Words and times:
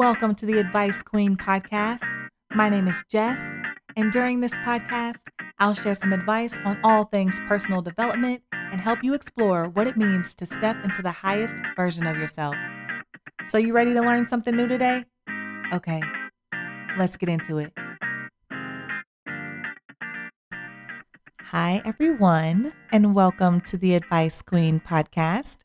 Welcome 0.00 0.34
to 0.36 0.46
the 0.46 0.58
Advice 0.58 1.02
Queen 1.02 1.36
podcast. 1.36 2.30
My 2.54 2.70
name 2.70 2.88
is 2.88 3.04
Jess, 3.10 3.38
and 3.98 4.10
during 4.10 4.40
this 4.40 4.54
podcast, 4.64 5.18
I'll 5.58 5.74
share 5.74 5.94
some 5.94 6.14
advice 6.14 6.56
on 6.64 6.80
all 6.82 7.04
things 7.04 7.38
personal 7.46 7.82
development 7.82 8.40
and 8.50 8.80
help 8.80 9.04
you 9.04 9.12
explore 9.12 9.68
what 9.68 9.86
it 9.86 9.98
means 9.98 10.34
to 10.36 10.46
step 10.46 10.82
into 10.84 11.02
the 11.02 11.12
highest 11.12 11.62
version 11.76 12.06
of 12.06 12.16
yourself. 12.16 12.54
So, 13.44 13.58
you 13.58 13.74
ready 13.74 13.92
to 13.92 14.00
learn 14.00 14.26
something 14.26 14.56
new 14.56 14.66
today? 14.66 15.04
Okay, 15.70 16.00
let's 16.96 17.18
get 17.18 17.28
into 17.28 17.58
it. 17.58 17.74
Hi, 21.42 21.82
everyone, 21.84 22.72
and 22.90 23.14
welcome 23.14 23.60
to 23.60 23.76
the 23.76 23.94
Advice 23.96 24.40
Queen 24.40 24.80
podcast. 24.80 25.58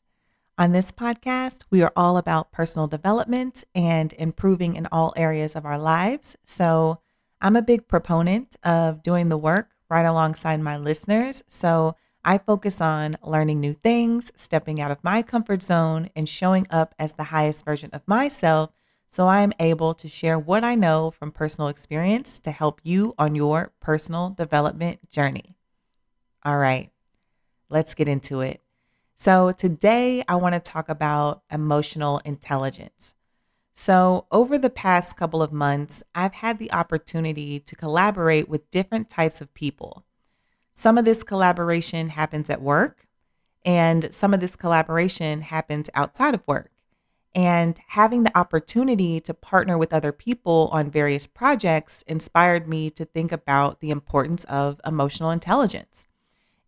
On 0.58 0.72
this 0.72 0.90
podcast, 0.90 1.62
we 1.70 1.82
are 1.82 1.92
all 1.94 2.16
about 2.16 2.50
personal 2.50 2.86
development 2.86 3.64
and 3.74 4.14
improving 4.14 4.74
in 4.74 4.88
all 4.90 5.12
areas 5.14 5.54
of 5.54 5.66
our 5.66 5.78
lives. 5.78 6.36
So, 6.44 7.00
I'm 7.42 7.56
a 7.56 7.62
big 7.62 7.86
proponent 7.88 8.56
of 8.64 9.02
doing 9.02 9.28
the 9.28 9.36
work 9.36 9.68
right 9.90 10.06
alongside 10.06 10.60
my 10.60 10.78
listeners. 10.78 11.44
So, 11.46 11.94
I 12.24 12.38
focus 12.38 12.80
on 12.80 13.18
learning 13.22 13.60
new 13.60 13.74
things, 13.74 14.32
stepping 14.34 14.80
out 14.80 14.90
of 14.90 15.04
my 15.04 15.20
comfort 15.20 15.62
zone, 15.62 16.08
and 16.16 16.26
showing 16.26 16.66
up 16.70 16.94
as 16.98 17.12
the 17.12 17.24
highest 17.24 17.64
version 17.64 17.90
of 17.92 18.00
myself 18.06 18.70
so 19.08 19.28
I 19.28 19.42
am 19.42 19.52
able 19.60 19.94
to 19.94 20.08
share 20.08 20.38
what 20.38 20.64
I 20.64 20.74
know 20.74 21.10
from 21.10 21.30
personal 21.30 21.68
experience 21.68 22.38
to 22.40 22.50
help 22.50 22.80
you 22.82 23.14
on 23.18 23.34
your 23.34 23.72
personal 23.80 24.30
development 24.30 25.08
journey. 25.08 25.56
All 26.44 26.58
right, 26.58 26.90
let's 27.68 27.94
get 27.94 28.08
into 28.08 28.40
it. 28.40 28.60
So, 29.18 29.50
today 29.50 30.22
I 30.28 30.36
want 30.36 30.52
to 30.52 30.60
talk 30.60 30.90
about 30.90 31.42
emotional 31.50 32.18
intelligence. 32.26 33.14
So, 33.72 34.26
over 34.30 34.58
the 34.58 34.68
past 34.68 35.16
couple 35.16 35.42
of 35.42 35.54
months, 35.54 36.02
I've 36.14 36.34
had 36.34 36.58
the 36.58 36.70
opportunity 36.70 37.58
to 37.60 37.74
collaborate 37.74 38.46
with 38.46 38.70
different 38.70 39.08
types 39.08 39.40
of 39.40 39.54
people. 39.54 40.04
Some 40.74 40.98
of 40.98 41.06
this 41.06 41.22
collaboration 41.22 42.10
happens 42.10 42.50
at 42.50 42.60
work, 42.60 43.06
and 43.64 44.14
some 44.14 44.34
of 44.34 44.40
this 44.40 44.54
collaboration 44.54 45.40
happens 45.40 45.88
outside 45.94 46.34
of 46.34 46.46
work. 46.46 46.70
And 47.34 47.80
having 47.88 48.22
the 48.22 48.38
opportunity 48.38 49.18
to 49.20 49.32
partner 49.32 49.78
with 49.78 49.94
other 49.94 50.12
people 50.12 50.68
on 50.72 50.90
various 50.90 51.26
projects 51.26 52.04
inspired 52.06 52.68
me 52.68 52.90
to 52.90 53.06
think 53.06 53.32
about 53.32 53.80
the 53.80 53.90
importance 53.90 54.44
of 54.44 54.78
emotional 54.86 55.30
intelligence. 55.30 56.06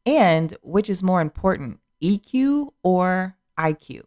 And 0.06 0.56
which 0.62 0.88
is 0.88 1.02
more 1.02 1.20
important, 1.20 1.80
EQ 2.02 2.72
or 2.82 3.36
IQ. 3.58 4.02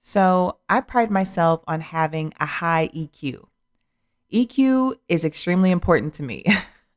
So 0.00 0.58
I 0.68 0.80
pride 0.80 1.12
myself 1.12 1.62
on 1.68 1.80
having 1.80 2.34
a 2.40 2.46
high 2.46 2.90
EQ. 2.94 3.44
EQ 4.32 4.96
is 5.08 5.24
extremely 5.24 5.70
important 5.70 6.14
to 6.14 6.22
me. 6.22 6.44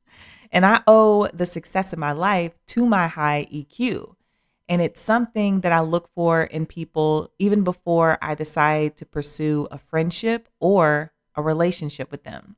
and 0.52 0.66
I 0.66 0.82
owe 0.88 1.28
the 1.28 1.46
success 1.46 1.94
of 1.94 2.00
my 2.00 2.14
life 2.14 2.54
to 2.68 2.86
my 2.86 3.08
high 3.08 3.48
EQ. 3.54 4.16
And 4.68 4.82
it's 4.82 5.02
something 5.02 5.62
that 5.62 5.72
I 5.72 5.82
look 5.82 6.10
for 6.16 6.44
in 6.44 6.66
people 6.66 7.32
even 7.38 7.64
before 7.64 8.18
I 8.22 8.34
decide 8.34 8.98
to 8.98 9.06
pursue 9.06 9.68
a 9.70 9.78
friendship 9.78 10.50
or 10.60 11.14
a 11.36 11.42
relationship 11.42 12.10
with 12.10 12.24
them. 12.24 12.56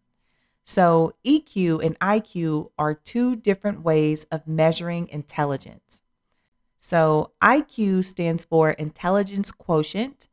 So, 0.63 1.13
EQ 1.25 1.83
and 1.83 1.97
IQ 1.99 2.71
are 2.77 2.93
two 2.93 3.35
different 3.37 3.83
ways 3.83 4.25
of 4.31 4.47
measuring 4.47 5.07
intelligence. 5.09 6.01
So, 6.77 7.31
IQ 7.41 8.05
stands 8.05 8.43
for 8.43 8.71
intelligence 8.71 9.51
quotient 9.51 10.27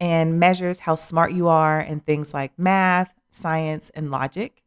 and 0.00 0.38
measures 0.38 0.80
how 0.80 0.94
smart 0.94 1.32
you 1.32 1.48
are 1.48 1.80
in 1.80 2.00
things 2.00 2.32
like 2.32 2.58
math, 2.58 3.12
science, 3.28 3.90
and 3.90 4.10
logic. 4.10 4.62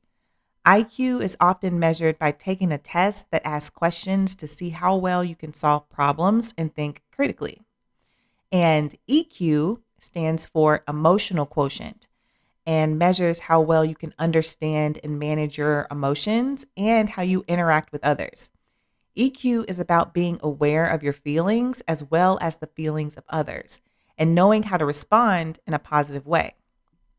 IQ 0.66 1.22
is 1.24 1.38
often 1.40 1.80
measured 1.80 2.20
by 2.20 2.32
taking 2.32 2.72
a 2.72 2.78
test 2.78 3.32
that 3.32 3.46
asks 3.46 3.70
questions 3.70 4.36
to 4.36 4.48
see 4.48 4.70
how 4.70 4.96
well 4.96 5.24
you 5.24 5.36
can 5.36 5.54
solve 5.54 5.90
problems 5.90 6.54
and 6.58 6.76
think 6.76 7.02
critically. 7.12 7.62
And 8.52 8.96
EQ 9.10 9.82
stands 10.00 10.46
for 10.46 10.84
emotional 10.88 11.46
quotient 11.46 12.08
and 12.66 13.00
measures 13.00 13.42
how 13.42 13.60
well 13.60 13.84
you 13.84 13.96
can 13.96 14.14
understand 14.20 15.00
and 15.04 15.18
manage 15.18 15.58
your 15.58 15.88
emotions 15.90 16.66
and 16.78 17.10
how 17.10 17.24
you 17.24 17.44
interact 17.48 17.92
with 17.92 18.04
others. 18.04 18.50
EQ 19.18 19.70
is 19.70 19.80
about 19.80 20.14
being 20.14 20.40
aware 20.42 20.86
of 20.86 21.04
your 21.04 21.14
feelings 21.14 21.82
as 21.88 22.04
well 22.04 22.38
as 22.42 22.58
the 22.58 22.68
feelings 22.68 23.18
of 23.18 23.24
others 23.30 23.82
and 24.18 24.36
knowing 24.36 24.64
how 24.64 24.78
to 24.78 24.86
respond 24.86 25.60
in 25.68 25.74
a 25.74 25.80
positive 25.80 26.26
way. 26.26 26.56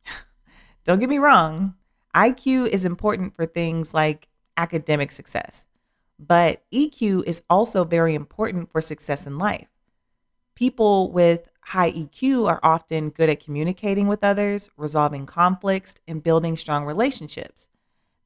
Don't 0.85 1.01
get 1.01 1.09
me 1.09 1.19
wrong, 1.19 1.75
IQ 2.15 2.69
is 2.69 2.85
important 2.85 3.35
for 3.35 3.47
things 3.47 3.93
like 3.93 4.29
academic 4.57 5.13
success, 5.13 5.67
but 6.19 6.63
EQ 6.73 7.25
is 7.27 7.43
also 7.51 7.85
very 7.85 8.15
important 8.15 8.71
for 8.71 8.81
success 8.81 9.27
in 9.27 9.39
life. 9.39 9.69
People 10.55 11.11
with 11.11 11.49
high 11.67 11.91
EQ 11.93 12.49
are 12.49 12.61
often 12.63 13.11
good 13.11 13.31
at 13.31 13.43
communicating 13.43 14.09
with 14.09 14.23
others, 14.23 14.69
resolving 14.77 15.27
conflicts, 15.27 15.95
and 16.07 16.23
building 16.23 16.57
strong 16.57 16.85
relationships. 16.85 17.69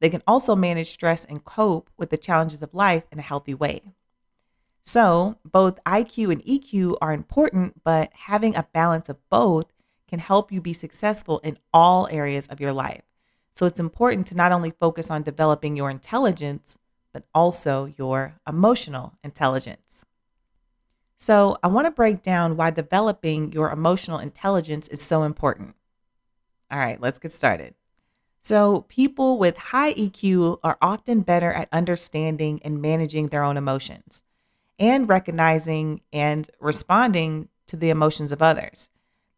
They 0.01 0.11
can 0.11 0.23
also 0.27 0.55
manage 0.55 0.91
stress 0.91 1.25
and 1.25 1.45
cope 1.45 1.91
with 1.97 2.11
the 2.11 2.19
challenges 2.19 2.63
of 2.63 2.75
life 2.75 3.05
in 3.11 3.19
a 3.19 3.23
healthy 3.23 3.55
way. 3.55 3.83
So, 4.83 5.39
both 5.45 5.83
IQ 5.85 6.31
and 6.31 6.45
EQ 6.45 6.97
are 7.01 7.13
important, 7.13 7.83
but 7.83 8.11
having 8.13 8.55
a 8.55 8.69
balance 8.73 9.09
of 9.09 9.19
both 9.29 9.73
can 10.07 10.21
help 10.21 10.53
you 10.53 10.61
be 10.61 10.73
successful 10.73 11.41
in 11.41 11.59
all 11.75 12.07
areas 12.11 12.47
of 12.47 12.61
your 12.61 12.73
life. 12.73 13.03
So, 13.53 13.67
it's 13.67 13.81
important 13.81 14.29
to 14.29 14.37
not 14.37 14.53
only 14.53 14.71
focus 14.71 15.11
on 15.11 15.25
developing 15.25 15.77
your 15.77 15.91
intelligence, 15.91 16.79
but 17.13 17.25
also 17.35 17.93
your 17.99 18.35
emotional 18.47 19.15
intelligence. 19.25 20.05
So, 21.17 21.57
I 21.65 21.67
want 21.67 21.87
to 21.87 21.91
break 21.91 22.23
down 22.23 22.57
why 22.57 22.71
developing 22.71 23.51
your 23.51 23.73
emotional 23.73 24.19
intelligence 24.19 24.87
is 24.87 25.03
so 25.03 25.25
important. 25.25 25.75
All 26.71 26.79
right, 26.79 27.01
let's 27.01 27.19
get 27.19 27.33
started. 27.33 27.75
So, 28.47 28.83
people 28.83 29.39
with 29.39 29.57
high 29.57 29.93
EQ 29.95 30.61
are 30.63 30.79
often 30.81 31.23
better 31.23 31.53
at 31.53 31.69
understanding 31.73 32.61
and 32.63 32.81
managing 32.81 33.27
their 33.27 33.43
own 33.43 33.57
emotions 33.57 34.23
and 34.79 35.09
recognizing 35.09 36.03
and 36.13 36.49
responding 36.61 37.49
to 37.67 37.77
the 37.77 37.91
emotions 37.91 38.31
of 38.31 38.43
others. 38.43 38.89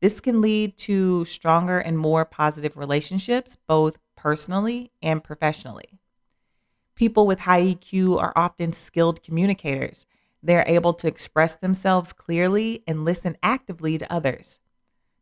This 0.03 0.21
can 0.21 0.43
lead 0.43 0.77
to 0.81 1.25
stronger 1.25 1.79
and 1.79 1.99
more 1.99 2.27
positive 2.27 2.77
relationships, 2.77 3.57
both 3.67 3.97
personally 4.15 4.93
and 5.01 5.25
professionally. 5.25 5.99
People 6.95 7.27
with 7.27 7.41
high 7.41 7.63
EQ 7.63 8.21
are 8.21 8.35
often 8.37 8.75
skilled 8.75 9.23
communicators. 9.23 10.05
They're 10.43 10.69
able 10.69 10.93
to 10.93 11.09
express 11.09 11.55
themselves 11.55 12.13
clearly 12.13 12.83
and 12.87 13.07
listen 13.07 13.39
actively 13.43 13.97
to 13.97 14.13
others. 14.13 14.61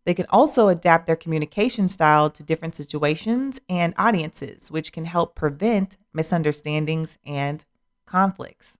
They 0.07 0.15
can 0.15 0.27
also 0.31 0.69
adapt 0.69 1.07
their 1.07 1.17
communication 1.17 1.89
style 1.89 2.31
to 2.31 2.45
different 2.45 2.77
situations 2.77 3.61
and 3.69 3.93
audiences, 3.99 4.71
which 4.71 4.93
can 4.93 5.05
help 5.05 5.35
prevent 5.35 5.97
misunderstandings 6.15 7.19
and 7.27 7.65
conflicts. 8.07 8.79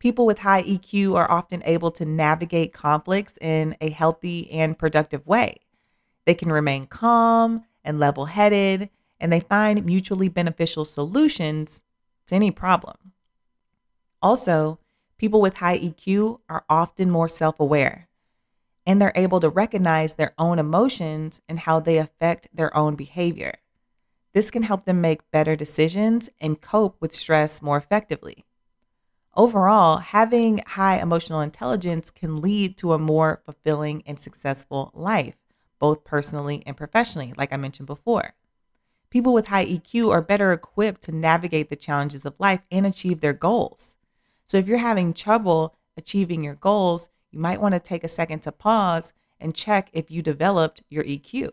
People 0.00 0.26
with 0.26 0.40
high 0.40 0.64
EQ 0.64 1.14
are 1.14 1.30
often 1.30 1.62
able 1.64 1.92
to 1.92 2.04
navigate 2.04 2.74
conflicts 2.74 3.38
in 3.40 3.76
a 3.80 3.90
healthy 3.90 4.50
and 4.50 4.76
productive 4.76 5.24
way. 5.24 5.58
They 6.26 6.34
can 6.34 6.50
remain 6.50 6.86
calm 6.86 7.64
and 7.84 8.00
level 8.00 8.26
headed, 8.26 8.90
and 9.20 9.32
they 9.32 9.40
find 9.40 9.86
mutually 9.86 10.28
beneficial 10.28 10.84
solutions 10.84 11.84
to 12.26 12.34
any 12.34 12.50
problem. 12.50 13.12
Also, 14.20 14.80
people 15.16 15.40
with 15.40 15.56
high 15.56 15.78
EQ 15.78 16.40
are 16.48 16.64
often 16.68 17.08
more 17.08 17.28
self 17.28 17.60
aware 17.60 18.07
and 18.88 19.02
they're 19.02 19.12
able 19.14 19.38
to 19.38 19.50
recognize 19.50 20.14
their 20.14 20.32
own 20.38 20.58
emotions 20.58 21.42
and 21.46 21.60
how 21.60 21.78
they 21.78 21.98
affect 21.98 22.48
their 22.54 22.74
own 22.74 22.96
behavior. 22.96 23.52
This 24.32 24.50
can 24.50 24.62
help 24.62 24.86
them 24.86 25.02
make 25.02 25.30
better 25.30 25.54
decisions 25.54 26.30
and 26.40 26.62
cope 26.62 26.96
with 26.98 27.12
stress 27.12 27.60
more 27.60 27.76
effectively. 27.76 28.46
Overall, 29.36 29.98
having 29.98 30.62
high 30.66 30.98
emotional 30.98 31.42
intelligence 31.42 32.10
can 32.10 32.40
lead 32.40 32.78
to 32.78 32.94
a 32.94 32.98
more 32.98 33.42
fulfilling 33.44 34.02
and 34.06 34.18
successful 34.18 34.90
life, 34.94 35.36
both 35.78 36.02
personally 36.02 36.62
and 36.64 36.74
professionally, 36.74 37.34
like 37.36 37.52
I 37.52 37.58
mentioned 37.58 37.86
before. 37.86 38.32
People 39.10 39.34
with 39.34 39.48
high 39.48 39.66
EQ 39.66 40.10
are 40.10 40.22
better 40.22 40.50
equipped 40.50 41.02
to 41.02 41.12
navigate 41.12 41.68
the 41.68 41.76
challenges 41.76 42.24
of 42.24 42.34
life 42.38 42.62
and 42.70 42.86
achieve 42.86 43.20
their 43.20 43.34
goals. 43.34 43.96
So, 44.46 44.56
if 44.56 44.66
you're 44.66 44.78
having 44.78 45.12
trouble 45.12 45.76
achieving 45.94 46.42
your 46.42 46.54
goals, 46.54 47.10
you 47.30 47.38
might 47.38 47.60
want 47.60 47.74
to 47.74 47.80
take 47.80 48.04
a 48.04 48.08
second 48.08 48.40
to 48.40 48.52
pause 48.52 49.12
and 49.40 49.54
check 49.54 49.88
if 49.92 50.10
you 50.10 50.22
developed 50.22 50.82
your 50.88 51.04
EQ. 51.04 51.50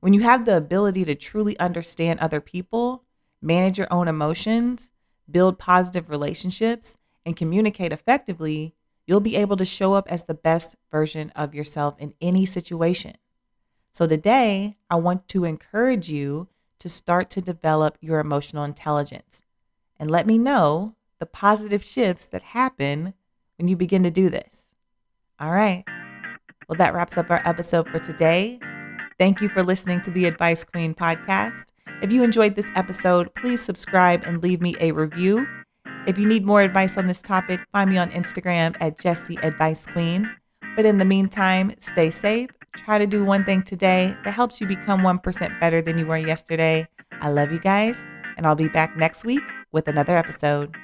When 0.00 0.12
you 0.12 0.20
have 0.20 0.44
the 0.44 0.56
ability 0.56 1.04
to 1.04 1.14
truly 1.14 1.58
understand 1.58 2.20
other 2.20 2.40
people, 2.40 3.04
manage 3.40 3.78
your 3.78 3.88
own 3.90 4.08
emotions, 4.08 4.90
build 5.30 5.58
positive 5.58 6.08
relationships, 6.08 6.96
and 7.24 7.36
communicate 7.36 7.92
effectively, 7.92 8.74
you'll 9.06 9.20
be 9.20 9.36
able 9.36 9.56
to 9.56 9.64
show 9.64 9.94
up 9.94 10.10
as 10.10 10.24
the 10.24 10.34
best 10.34 10.76
version 10.90 11.30
of 11.34 11.54
yourself 11.54 11.94
in 11.98 12.14
any 12.20 12.46
situation. 12.46 13.14
So 13.90 14.06
today, 14.06 14.76
I 14.90 14.96
want 14.96 15.28
to 15.28 15.44
encourage 15.44 16.08
you 16.08 16.48
to 16.78 16.88
start 16.88 17.30
to 17.30 17.40
develop 17.40 17.96
your 18.00 18.20
emotional 18.20 18.64
intelligence 18.64 19.42
and 19.98 20.10
let 20.10 20.26
me 20.26 20.38
know 20.38 20.94
the 21.18 21.26
positive 21.26 21.82
shifts 21.82 22.26
that 22.26 22.42
happen 22.42 23.14
when 23.58 23.68
you 23.68 23.76
begin 23.76 24.02
to 24.02 24.10
do 24.10 24.30
this. 24.30 24.64
All 25.38 25.50
right. 25.50 25.84
Well, 26.68 26.76
that 26.78 26.94
wraps 26.94 27.16
up 27.16 27.30
our 27.30 27.42
episode 27.44 27.88
for 27.88 27.98
today. 27.98 28.58
Thank 29.18 29.40
you 29.40 29.48
for 29.48 29.62
listening 29.62 30.02
to 30.02 30.10
the 30.10 30.26
Advice 30.26 30.64
Queen 30.64 30.94
podcast. 30.94 31.66
If 32.02 32.12
you 32.12 32.22
enjoyed 32.22 32.54
this 32.54 32.70
episode, 32.74 33.34
please 33.34 33.62
subscribe 33.62 34.22
and 34.24 34.42
leave 34.42 34.60
me 34.60 34.76
a 34.80 34.92
review. 34.92 35.46
If 36.06 36.18
you 36.18 36.26
need 36.26 36.44
more 36.44 36.62
advice 36.62 36.98
on 36.98 37.06
this 37.06 37.22
topic, 37.22 37.60
find 37.72 37.90
me 37.90 37.98
on 37.98 38.10
Instagram 38.10 38.76
at 38.80 38.98
Jessie 38.98 39.38
Advice 39.42 39.86
Queen. 39.86 40.30
But 40.74 40.86
in 40.86 40.98
the 40.98 41.04
meantime, 41.04 41.74
stay 41.78 42.10
safe. 42.10 42.50
Try 42.76 42.98
to 42.98 43.06
do 43.06 43.24
one 43.24 43.44
thing 43.44 43.62
today 43.62 44.16
that 44.24 44.32
helps 44.32 44.60
you 44.60 44.66
become 44.66 45.00
1% 45.00 45.60
better 45.60 45.80
than 45.80 45.96
you 45.98 46.06
were 46.06 46.18
yesterday. 46.18 46.86
I 47.22 47.30
love 47.30 47.50
you 47.50 47.58
guys, 47.58 48.06
and 48.36 48.46
I'll 48.46 48.54
be 48.54 48.68
back 48.68 48.96
next 48.96 49.24
week 49.24 49.42
with 49.72 49.88
another 49.88 50.16
episode. 50.16 50.76